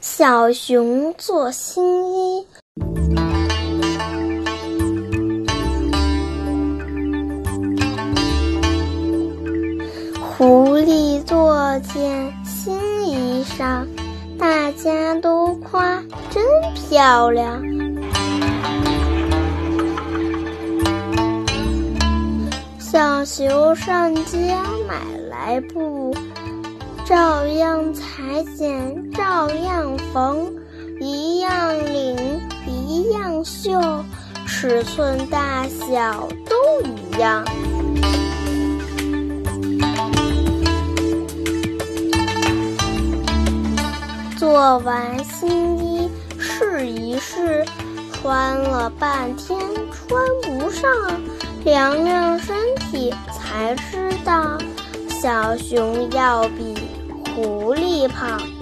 [0.00, 2.46] 小熊做新衣。
[10.38, 12.74] 狐狸做件新
[13.06, 13.86] 衣裳，
[14.38, 16.42] 大家都夸真
[16.74, 17.62] 漂亮。
[22.78, 24.56] 小熊上街
[24.88, 24.96] 买
[25.28, 26.14] 来布，
[27.10, 30.48] 照样裁剪，照样缝，
[31.00, 33.80] 一样领，一样绣，
[34.46, 36.54] 尺寸大小都
[36.86, 37.44] 一样。
[44.38, 47.66] 做完新衣试一试，
[48.12, 49.58] 穿了半天
[49.90, 50.88] 穿不上。
[51.64, 54.56] 量量身体才知道，
[55.08, 56.74] 小熊要比
[57.34, 58.59] 狐狸跑。